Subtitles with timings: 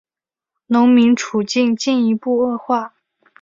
[0.65, 2.95] 农民处境进一步恶化。